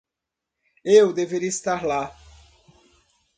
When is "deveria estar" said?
1.13-1.85